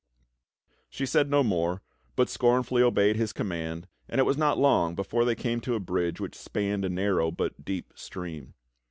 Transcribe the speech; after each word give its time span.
She 0.89 1.05
said 1.05 1.29
no 1.29 1.43
more, 1.43 1.83
but 2.15 2.27
scornfully 2.27 2.81
obeyed 2.81 3.17
his 3.17 3.31
command, 3.33 3.87
and 4.09 4.17
it 4.17 4.23
was 4.23 4.35
not 4.35 4.57
long 4.57 4.95
before 4.95 5.25
they 5.25 5.35
came 5.35 5.61
to 5.61 5.75
a 5.75 5.79
bridge 5.79 6.19
which 6.19 6.33
spanned 6.33 6.83
a 6.83 6.89
narrow 6.89 7.29
but 7.29 7.63
deep 7.63 7.93
stream. 7.95 8.55